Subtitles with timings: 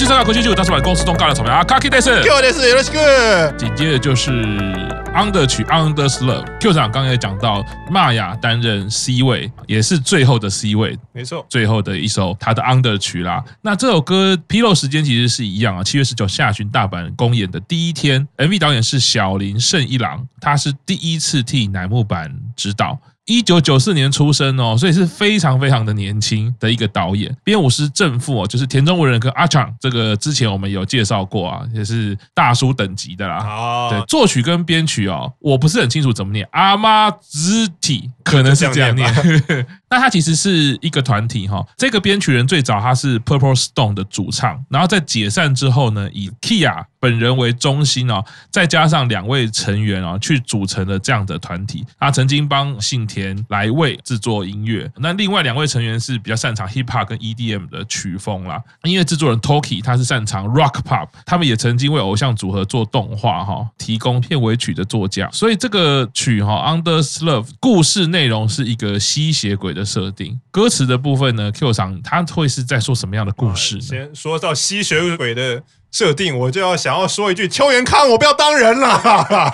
[0.00, 3.52] 东西三大国际剧，大出版公司中尬的草莓啊，卡基德斯，Q 的是 Yoshi 哥。
[3.58, 4.30] 紧接着就是
[5.12, 13.44] 《Under 曲 Under's Love》，Q 长刚才讲到，玛雅担任 C 位，也是最后的 C 位，没错，最后的一首他的 Under 曲啦。
[13.60, 22.98] 那这首歌披露时间其实是一样啊，七月十九下旬大阪公演的第一天，MV 导演是小林胜一郎，他是第一次替乃木坂指导。
[23.26, 27.34] 一九九四年出生哦，所以是非常非常的年轻的一个导演。
[27.44, 33.38] 编舞师正父哦，就是田中文人跟阿长，这个之前我们有介绍过啊，也是大叔等级的啦。
[33.44, 39.08] 哦，对，作曲跟编曲哦，我不是很清楚怎么念，阿妈之体可能是这样念。
[39.90, 51.84] 那他其实是一个团体哈，这个编曲人最早他是 Purple Stone 的主唱，然后在解散之后呢，以 Kia 本人为中心哦，再加上两位成员哦，去组成了这样的团体。
[51.98, 58.62] 他曾经帮信田来未制作音乐，那另外两位成员是比较擅长 Hip Hop 跟 EDM 的曲风啦。
[58.84, 65.28] 音乐制作人 Toki 他是擅长 Rock Pop，他们也曾经为偶像组合做动画哈，提供片尾曲的作家。
[65.32, 69.80] 所以这个曲哈 Under Love 故事内容是一个吸血鬼的。
[69.90, 73.80] 设定歌词的部分呢，Q 长他会是在说什么样的故事？
[73.80, 75.60] 先说到吸血鬼的
[75.90, 79.50] 设定，我就要想要说一句：秋元康，我不要当人了。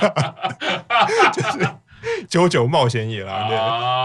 [1.33, 1.69] 就是
[2.28, 3.56] 九九冒险野狼的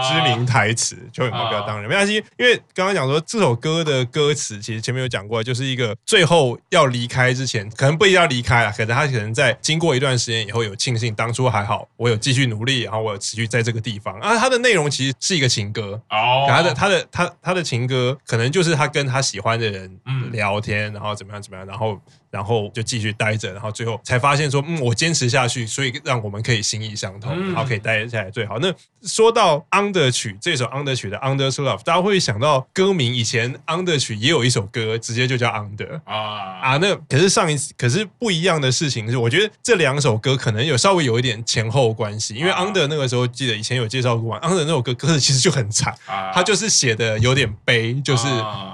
[0.08, 14.18] 知名台词，秋元康不要当人，没关系，因为刚刚讲说这首歌的歌词，其实前面有讲过，就是一个最后要离开之前，可能不一定要离开了，可能他可能在经过一段时间以后，有庆幸当初还好，我有继续努力，然后我有持续在这个地方。
[14.18, 20.00] 啊，他的内容其实是一个情歌哦，他的他的他他的情歌，可能就是他跟他喜欢的人
[20.32, 21.96] 聊天，然后怎么样怎么样，然后。
[22.32, 28.58] 然后就继续待着，然后最后才发现说，嗯，我坚持下去，所以让我们可以心意相通，然后可以待下来最好。
[28.58, 36.76] 那说到 Under 曲这首 Under 曲的 Under's Love，大家会想到歌名，以前 Under 曲也有一首歌，直接就叫 Under 啊啊。
[36.78, 45.94] 那可是上一次，可是不一样的事情是，我觉得这两首歌可能有稍微有一点前后关系，因为 Under 那个时候记得以前有介绍过，Under 那首歌歌词其实就很惨，
[46.32, 48.26] 他就是写的有点悲，就是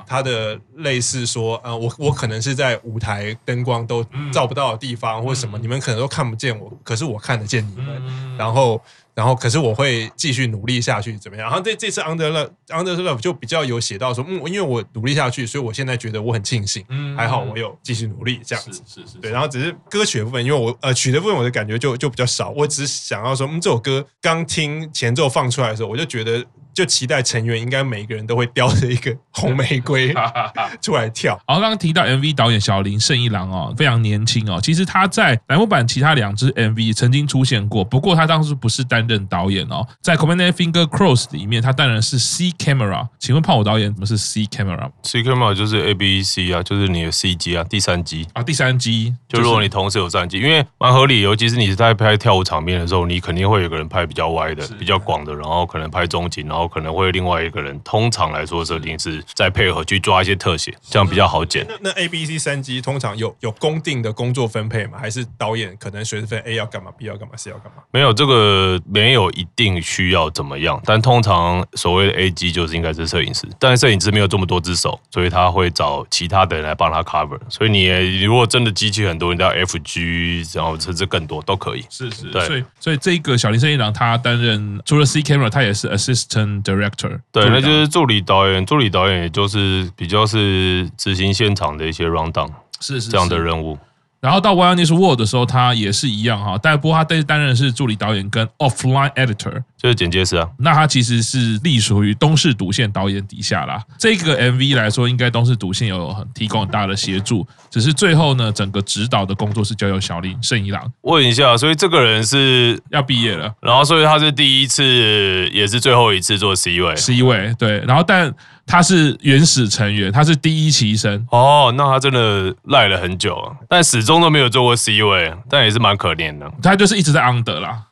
[0.06, 3.36] 他的类似说，呃，我我可能是在舞台。
[3.48, 8.36] 灯光都照不到的地方，或者什么，你们可能都看不见我，可是我看得见你们。
[8.36, 8.78] 然后，
[9.14, 11.46] 然后，可是我会继续努力下去，怎么样？
[11.46, 16.84] 然后这这次 Under Love Under Love 就比较有写到说，嗯，因为我努力下去，所以我现在觉得我很庆幸，
[17.16, 18.82] 还好我有继续努力这样子。
[18.86, 19.30] 是是是，对。
[19.30, 22.50] 然后只是歌曲的部分，因为我呃曲的部分，我的感觉就就比较少。
[22.50, 26.44] 我只是想要说，嗯，这首歌刚听前奏放出来的时候，我就觉得。
[26.78, 30.14] 就期待成员应该每个人都会叼着一个红玫瑰
[30.80, 31.36] 出来跳。
[31.44, 34.60] 好，刚刚提到 MV 导演小林胜一郎哦，非常年轻哦。
[34.62, 39.84] 其实他在乃木版其他两支 MV 曾经出现过，不过他当时不是担任导演哦。
[40.00, 43.08] 在 Command Finger Cross 里面，他当然是 C Camera。
[43.18, 49.12] 请问胖虎导演怎么是 C Camera？C Camera 就是 A B C 啊，就是你的 C 机啊，第三机啊，第三机。
[49.28, 56.67] 就如果你同时有三机，因为蛮合理，尤其是你是在拍跳舞场面的时候，你肯定会有个人拍比较歪的、比较广的，然后可能拍中景，然后。
[56.68, 61.66] 可能会另外一个人，通常来说设定是再配合去抓一些特写，这样比较好剪。
[61.68, 64.98] 那那 A B C 三机通常有有公定的工作分配吗？
[64.98, 67.82] 还是导演可能随时分 A 要干嘛，B 要干嘛，C 要干嘛？
[67.90, 77.38] 没有这个没有一定需要怎么样，但通常所谓的 A 机就是应该是摄影师，但是摄影师没有这么多只手，所以他会找其他的人来帮他 cover。
[77.48, 77.86] 所以你
[78.22, 81.84] 如果真的机器很多，你到 F G，然后甚至更多都可以。
[81.90, 82.46] 是是，对。
[82.46, 86.47] 所以所以这个小林胜一郎他担任除了 C camera，他也是 assistant。
[86.62, 92.50] Director 对，那就是助理导演，助理导演也就是比较是执行现场的一些 round down，
[92.80, 93.78] 是是这样的任务。
[94.20, 100.48] 然后到 Why News World 的时候，他也是一样哈，但不过他担担任的是助理导演跟 Offline Editor，就是剪接师啊。
[100.58, 103.82] 那他其实是隶属于东视独线导演底下啦。
[103.98, 110.92] 这个 MV 来说，应该东视独线有很提供很大的协助，只是最后呢，整个指导的工作是交由小林胜一郎。
[111.02, 118.34] 问一下，所以这个人是要毕业了，然后所以他是第一次，也是最后一次做 C 位，C 位对，然后但。
[118.70, 126.52] 他是原始成员，他是第一期生哦，那他真的赖了很久啊，但始终都没有做过 C 位，但也是蛮可怜的。
[126.62, 127.84] 他就是一直在 under 啦，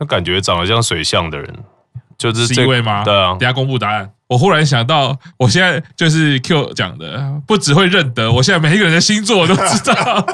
[0.00, 1.54] 他感觉长得像水象的人，
[2.18, 3.04] 就是 C 位吗？
[3.04, 4.10] 对啊，等下公布答案。
[4.26, 10.26] 我忽然想到，我现在就是 Q 讲的，不只会认得，我现在每一个人的星座我都知道。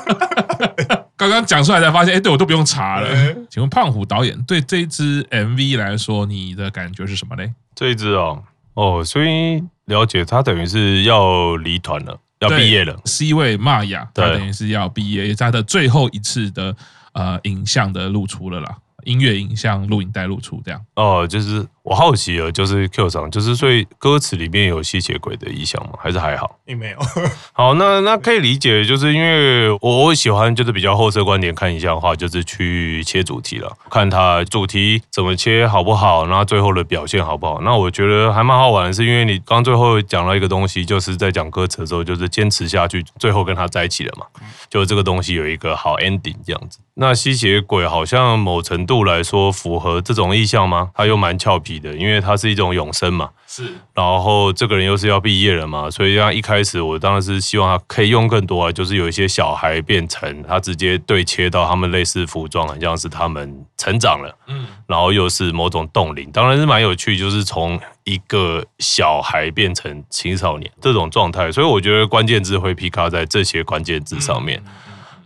[1.19, 3.09] 刚刚讲出来才发现，哎，对我都不用查了。
[3.51, 7.53] 请问胖虎导演对这一支 MV 来说，你的感觉是什么嘞？
[7.75, 8.43] 这一支哦，
[8.75, 9.63] 哦，所以。
[9.87, 12.97] 了解，他等于是要离团了，要毕业了。
[13.05, 16.75] C 位玛雅，他等于是要毕业，也是他的最后一次的
[17.13, 20.85] 呃影像的露出了啦，音乐影像录影带露出这样。
[20.97, 25.93] 哦，就是我好奇了，就是 Q 上，就是所以歌词里面有吸血鬼的意象吗？
[26.03, 26.59] 还是还好？
[26.65, 26.99] 并没有。
[27.55, 37.61] 好，那那可以理解，就是因为我我喜欢就是比较后设观点看一下的话，就是去切主题了，看它主题怎么切好不好，那最后的表现好不好。
[37.61, 44.27] 那我觉得还蛮好玩的，是因为你刚最后讲到一个东西，就是在讲歌词的时候，就是坚持下去，最后跟他在一起了嘛，
[44.69, 46.81] 就这个东西有一个好 ending 这样子。
[46.99, 50.91] 那吸血鬼好像某程度来说符合这种意象吗？
[50.95, 53.31] 他又蛮俏皮的，因为他是一种永生嘛。
[53.47, 53.73] 是。
[53.95, 64.37] 然后这个人又是要毕业了嘛，所以像一开始我当然是希望他可以用更多啊，就是有一些小孩变成他直接对切到他们类似服装，很像是他们成长了。
[64.49, 64.67] 嗯。
[64.87, 74.61] 然后又是某种冻龄，当然是蛮有趣，就是从一个小孩变成青少年这种状态，所以我觉得关键字会 pick 在这些关键字上面。
[74.67, 74.73] 嗯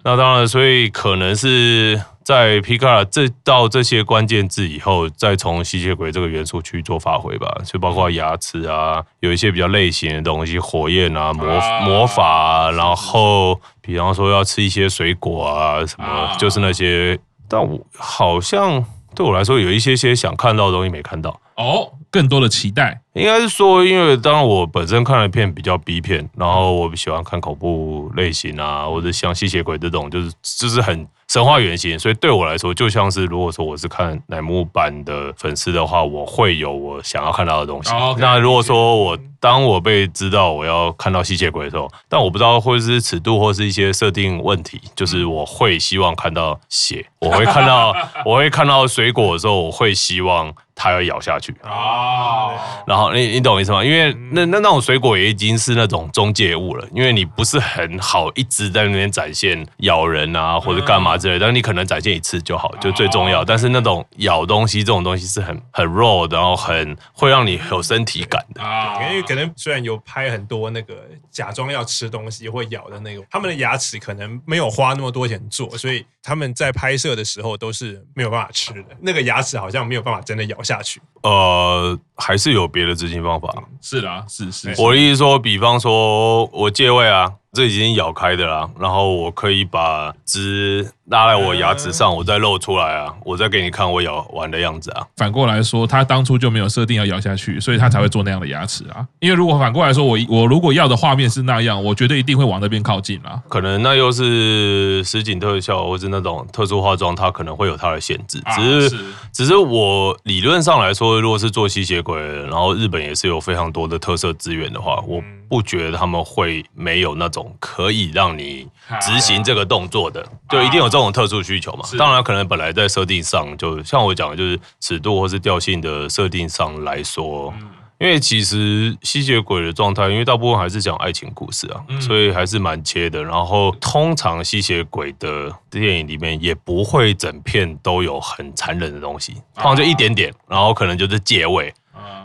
[0.02, 2.00] 那当然，所以可能是
[2.30, 11.44] 在皮卡尔这到这些关键字以后，再从吸血鬼这个元素去做发挥吧，就包括牙齿啊，有一些比较类型的东西，火焰啊，魔
[11.84, 17.18] 魔法啊，然后比方说要吃一些水果啊，什么就是那些，
[17.48, 18.84] 但我好像
[19.16, 21.40] 对我来说有一些些想看到的东西没看到。
[21.56, 23.00] 哦，更多的期待。
[23.20, 37.92] 应该是说，因为当然我本身看的片比较 B 片，然后我喜欢看恐怖类型啊，或者像吸血鬼这种，就是就是很神话原型，所以对我来说，就像是如果说我是看乃木坂的粉丝的话，我会有我想要看到的东西。
[37.92, 38.20] Oh, okay.
[38.20, 47.94] 那如果说我当我被知道我要看到吸血鬼的时候，但我不知道会是尺度或是一些设定问题，就是我会希望看到血，我会看到
[48.24, 52.50] 我会看到水果的时候，我会希望它要咬下去啊，
[52.86, 53.09] 然后。
[53.10, 53.84] 好，你你懂我意思吗？
[53.84, 63.44] 因为那那那种水果也已经是那种中介物了，因为你不是很好一直在那边展现咬人啊或者干嘛之类的，但是你可能展现一次就好，就最重要。
[63.44, 69.02] 但是那种咬东西这种东西是很很 raw，然后很会让你有身体感的啊。
[69.08, 70.94] 因为可能虽然有拍很多那个
[71.32, 78.84] 假装要吃东西或咬的那个，他们的牙齿可能没有花那么多钱做，所以他们在拍摄的时候都是没有办法吃的。
[79.00, 81.00] 那个牙齿好像没有办法真的咬下去。
[81.22, 83.50] 呃，还是有别的执行方法。
[83.80, 84.74] 是啦，是是。
[84.78, 87.32] 我的意思说，比方说我借位啊。
[87.52, 95.04] 这已经咬开的啦，然后我可以把汁拉在我牙齿上，我再露出来啊，我再给你看我咬完的样子啊。
[95.16, 99.04] 反过来说，他当初就没有设定要咬下去，所以他才会做那样的牙齿啊。
[99.18, 103.42] 因为如果反过来说，我我如果要的画面是那样，我觉得一定会往那边靠近啊。
[103.48, 108.40] 可能那又是实景特效或是那种特殊化妆，它可能会有它的限制。
[108.54, 115.20] 只是只是我理论上来说，如果是做吸血鬼，然后日本也是有非常多的特色资源的话，我。
[115.50, 118.68] 不觉得他们会没有那种可以让你
[119.00, 121.84] 执行这个动作的，就一定有这种特殊需求嘛？
[121.98, 127.52] 当然，可能本来在设定上，就像我讲的，就是尺度或是调性的设定上来说，
[127.98, 133.22] 因为其实吸血鬼的状态，因为大部分还是讲爱情故事啊，所以还是蛮切的。
[133.22, 141.74] 然后，通常吸血鬼的电影里面也不会整片都有很残忍的东西，通常就一点点，然后可能就是结尾。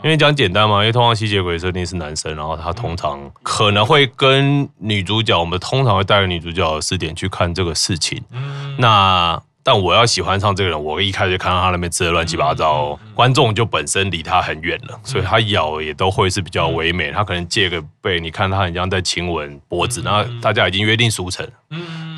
[0.04, 8.22] 因为讲简单嘛，因为通常吸血鬼设定是男生，然后他通常可能会跟女主角，我们通常会带着女主角的视点去看这个事情。
[8.78, 17.10] 那但我要喜欢上这个人，我一开始就看到他那边吃的乱七八糟，观众就本身离他很远了，所以他咬也都会是比较唯美。
[17.10, 21.44] 他可能借个背，你看他很像在亲吻脖子，然后大家已经约定俗成。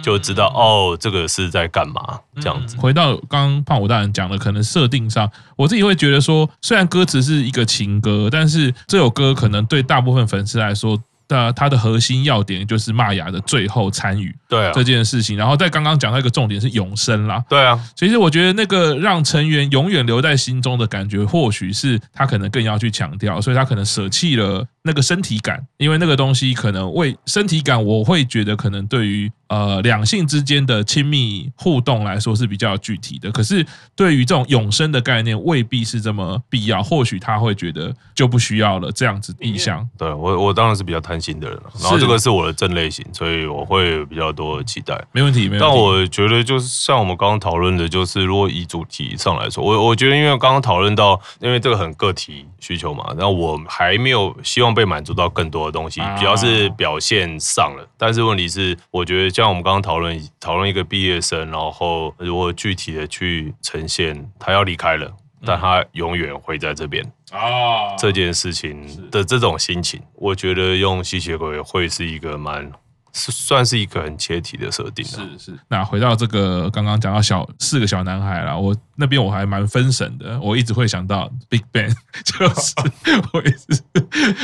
[0.09, 2.77] 就知道哦，这个是在干嘛这样子。
[2.79, 10.99] 回到刚刚胖虎大人讲的，可能设定上，我自己会觉得说，虽然歌词是一个情歌，但是这首歌可能对大部分粉丝来说，
[11.29, 15.37] 的它的核心要点就是玛雅的最后参与对啊这件事情。
[15.37, 17.79] 然后在刚刚讲到一个重点是永生啦，对啊。
[17.95, 24.67] 其实我觉得那个让成员永远留在心中的感觉，或许是他可能更要去强调，所以他可能舍弃了。
[24.81, 33.31] 那个身体感，因为那个东西可能为身体感，我会觉得可能对于呃两性之间的亲密互动来说是比较具体的。
[33.31, 36.83] 可是对于这种永生的概念，未必是这么必要。
[36.83, 39.87] 或许他会觉得就不需要了这样子意向。
[39.99, 44.95] 对我，我当然是比较贪心的人了，然后这个是我的正类型，所以我会比较多的期待。
[45.11, 45.67] 没问题，没问题。
[45.67, 54.69] 但我觉得就是像我们刚刚讨论的，就是如果以主题上来说，我我觉得因为刚刚讨论到，因为这个很个体需求嘛，然后我还没有希望。
[54.79, 57.85] 被满足到更多的东西，主要是表现上了。
[57.97, 65.11] 但是问题是，我觉得像我们刚刚讨论讨论一个毕业生，然后如果具体的去呈现，他要离开了，
[65.45, 67.03] 但他永远会在这边
[67.33, 72.71] 啊，这件事情的这种心情，我觉得用吸血鬼会是一个蛮
[73.13, 75.05] 是算是一个很切题的设定。
[75.05, 75.59] 是是。
[75.69, 82.75] 那回到这个刚刚讲到小四个小男孩啦，我那边我还蛮分神的，我一直会想到 Big Bang， 就是
[83.33, 83.83] 我一直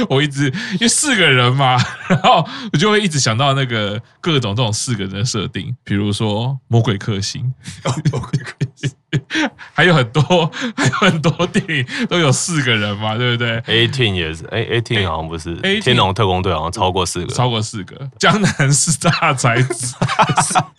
[0.08, 1.76] 我一直因为四个人嘛，
[2.08, 7.52] 然后我就会一直想到那个各种这种四个人的设定，比如说魔鬼克星，
[8.10, 8.90] 魔鬼克星。
[9.72, 10.22] 还有很多，
[10.76, 17.94] 还有很多电影都有四个人嘛，对不对？A-Team 也是，哎，A-Team 好像不是，天龙特工队好像超过四个，超过四个。
[18.18, 19.94] 江南四大才子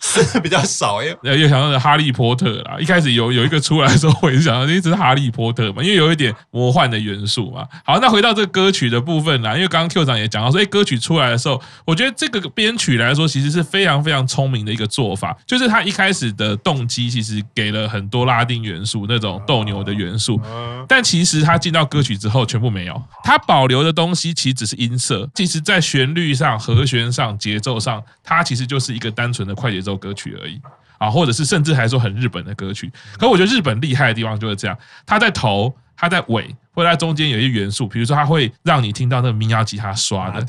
[0.00, 1.16] 是比较少耶。
[1.22, 7.66] 又想到哈利波特啦，一开始有有一个出来的时候，我也是想到，一直是哈利波特嘛，因为有一点魔幻的元素嘛。
[7.84, 20.40] 好，那回到这个歌曲的部分啦，因为刚刚 Q 长也讲到说，哎，歌曲出来的时候，我觉得这个编曲来说，其实是非常非常聪明的一个做法，就是他一开始的动机其实给了很多拉丁元素，那种斗牛的元素，
[20.88, 30.60] 但其实他进到歌曲之后全部没有，他保留的东西其实只是音色，其实在旋律上、和弦上、节奏上，它其实就是一个单纯的快节奏歌曲而已。
[30.98, 32.90] 啊，或者是甚至还说很日本的歌曲。
[33.18, 34.74] 可我觉得日本厉害的地方就是这样，
[35.04, 36.54] 他在头，他在尾。
[36.76, 40.44] 会在中间有一些元素，比如说它会让你听到那个民谣吉他刷的，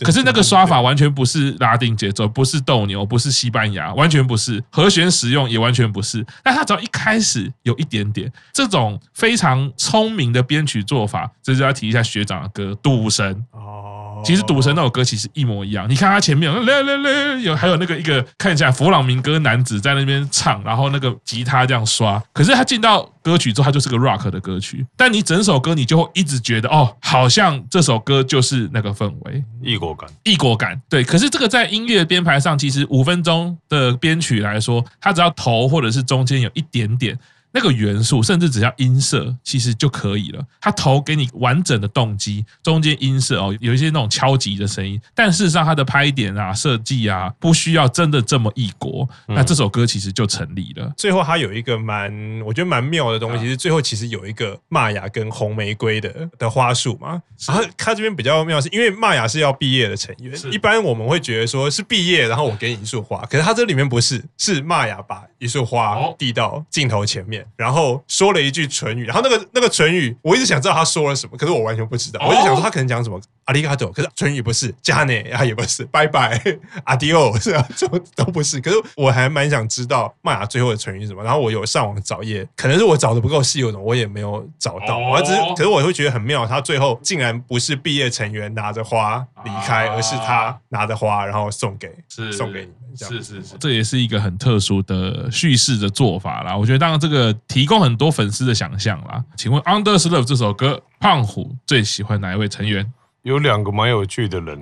[0.00, 6.24] 可是那个刷法完全不是拉丁节奏，不是斗牛，不是西班牙，完全不是和弦使用也完全不是。
[6.42, 14.05] 但它只要一开始有一点点这种非常聪明的编曲做法，这就要提一下学长的歌《赌神》哦。
[14.24, 30.80] 其实《赌神》那首歌其实一模一样，你看他前面有嘞嘞嘞，有还有那个一个看起来弗朗明哥男子在那边唱，然后那个吉他这样刷，可是他进到歌曲之后，他就是个 rock 的歌曲，但你整首歌你就会一直觉得哦，好像这首歌就是那个氛围，异国感，异国感。
[30.88, 37.18] 对，可是这个在音乐编排上，其实五分钟的编曲来说，它只要头或者是中间有一点点。
[37.56, 40.44] 那个元素，甚至只要音色，其实就可以了。
[40.60, 45.00] 它头给你完整的动机，中间音色哦，有一些那种敲击的声音。
[45.14, 49.08] 但事实上，它的拍点啊、设计啊，不需要真的这么异国。
[49.26, 50.92] 那这首歌其实就成立了。
[50.98, 52.12] 最后，它有一个蛮，
[52.44, 57.22] 我觉得蛮妙的东西，是最后其实有一个玛雅跟红玫瑰的的花束嘛。
[57.48, 63.24] 然后它这边比较妙，是因为玛雅是要毕业的成员，一般我们会觉得说是毕业，然后我给你一束花。
[63.30, 67.45] 可是它这里面不是，是玛雅把一束花递到镜头前面。
[67.56, 72.20] 然后说了一句唇语，然后那个那个唇语，我一直想知道他说了什么，可是我完全不知道。
[72.26, 76.40] 我一直想说他可能讲什么阿里嘎多，可是唇语不是，加内啊也不是， 拜拜，
[76.84, 78.60] 阿迪欧是啊，都都不是。
[78.60, 81.22] 可是我还蛮想知道玛雅最后的唇语是什么。
[81.22, 84.98] 然后我有上网找页，可能是我找的不够细，我我也没有找到。
[84.98, 92.74] 我只是，可是我会觉得很妙，他最后竟然不是毕业成员拿着花离开，而是他拿着花然后送给是送给你们。
[92.98, 96.56] 是是是，这也是一个很特殊的叙事的做法啦。
[96.56, 99.24] 我觉得，当然这个提供很多粉丝的想象啦。
[99.36, 102.92] 请问《Under Love》这首歌，胖虎最喜欢哪一位成员？
[103.22, 104.56] 有两个蛮有趣的人。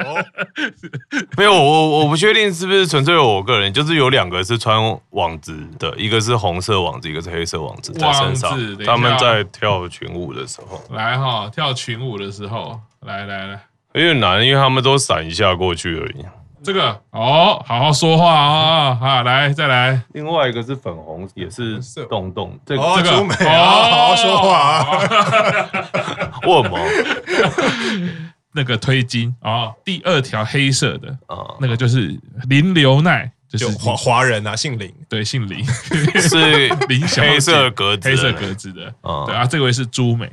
[0.00, 0.22] 哦，
[1.38, 4.78] 没有，我我不确定是不是纯粹我个人，就是有两个是穿
[5.10, 8.50] 网子的，一个是红色网子，一个是黑色网子在身上。
[8.84, 13.60] 他们在跳群舞的时候，来哈，跳群舞的时候，来来来，
[13.94, 16.22] 有点难，因为他们都闪一下过去而已。
[16.64, 18.94] 这个哦，好好说话啊！
[18.94, 20.00] 好，来再来。
[20.12, 22.58] 另外一个是粉红，也是洞洞。
[22.64, 23.10] 这个这个
[23.50, 26.40] 好好说话啊！
[26.46, 26.78] 我吗？
[28.54, 32.16] 那个推金啊，第二条黑色的啊，那个就是
[32.48, 39.24] 林流奈，就是华华人啊，姓林，对，姓林，是 林小黑色格子，黑色格子的啊。
[39.26, 40.30] 对啊，这位是朱美，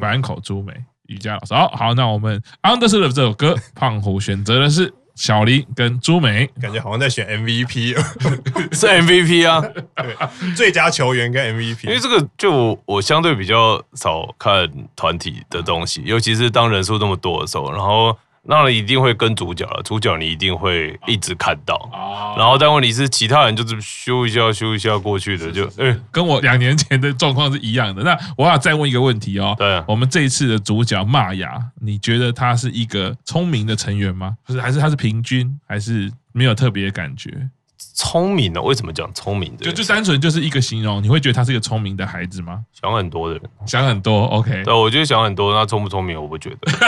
[0.00, 0.72] 满口朱美，
[1.06, 1.54] 瑜伽老师。
[1.54, 4.92] 好，好，那我们 Under the Love 这首歌，胖虎选择的是。
[5.18, 7.94] 小林跟朱梅，感觉好像在选 MVP，
[8.72, 9.60] 是 MVP 啊，
[9.96, 11.88] 对，最佳球员跟 MVP。
[11.88, 18.16] 因为这个就我，我相对比较少看团体的东西，尤其是当人数那么多的时候，然后。
[18.50, 28.02] 那你一定会跟主角了，主角你一定会一直看到，哦然后但问题是其他人就是修一下修一下过去的，就哎，跟我两年前的状况是一样的。
[28.02, 34.34] 那我要再问一个问题哦，对，我们这一次的主角玛雅，你觉得他是一个聪明的成员吗？
[34.46, 37.30] 不是，还是他是平均，还是没有特别的感觉？
[37.94, 39.64] 聪明的，为什么讲聪明的？
[39.66, 42.64] 就就单纯就是一个形容，你会觉得他是一个聪明的孩子吗？
[42.72, 46.72] 想很多的人，想很多，OK，对，我觉得想很多，那聪不聪明，我不觉得。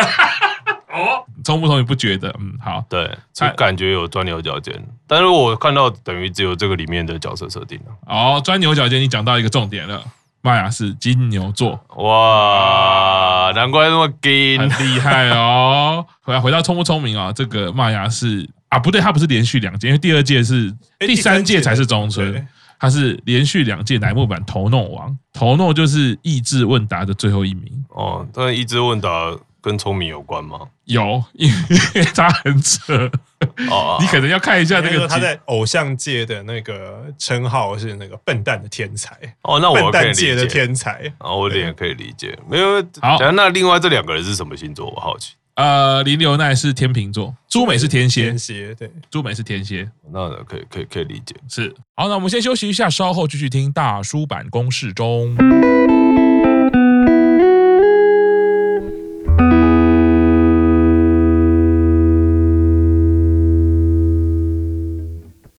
[0.90, 4.74] 哦，聪不聪明不觉得，嗯，好，对，就感觉有钻牛角尖，
[5.06, 7.86] 但是我看到等于只有这个里面的角色设定了。
[8.06, 10.02] 哦，钻牛角尖，你讲到一个重点了，
[10.42, 16.04] 玛雅是金牛座，哇，难怪那么金，很厉害哦。
[16.22, 22.46] 回来回到聪不聪明啊，这个玛雅是啊，不对，他不是连续两届，因为第二届是第三届才是中村，
[22.78, 27.84] 他是连续两届乃木坂头弄王，头弄就是益智问答的最后一名。
[27.88, 29.08] 哦，但益智问答。
[29.62, 30.60] 跟聪明有关吗？
[30.84, 31.50] 有，因
[31.94, 33.10] 为 他很扯。
[33.70, 40.46] 哦，你可能要看一下那个他在偶像界的那个称号是那个笨蛋的天才哦，那我笨蛋界的。
[40.46, 41.12] 天才。
[41.18, 42.36] 哦，我也可以理解。
[42.48, 44.90] 没有，好那另外这两个人是什么星座？
[44.90, 45.34] 我好奇。
[45.54, 51.34] 呃，林流奈是天秤座，朱美是天蝎，天蝎对，朱美是天蝎，那可以可以可以理解。
[51.48, 51.74] 是。
[51.96, 55.36] 好，那我们先休息一下，稍后继续听大叔版公式中。